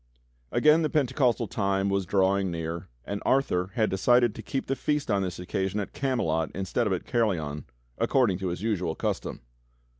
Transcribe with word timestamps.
the 0.51 0.89
Pentecostal 0.91 1.45
time 1.45 1.87
was 1.87 2.07
drawing 2.07 2.49
near, 2.49 2.87
and 3.05 3.21
Arthur 3.23 3.65
/"X 3.67 3.71
had 3.75 3.89
decided 3.91 4.33
to 4.33 4.41
keep 4.41 4.65
the 4.65 4.75
Feast 4.75 5.11
on 5.11 5.21
this 5.21 5.37
occasion 5.37 5.79
at 5.79 5.93
Camelot 5.93 6.49
^ 6.49 6.51
instead 6.55 6.87
of 6.87 6.93
at 6.93 7.05
Caerleon, 7.05 7.65
according 7.99 8.39
to 8.39 8.47
his 8.47 8.63
usual 8.63 8.95
custom. 8.95 9.41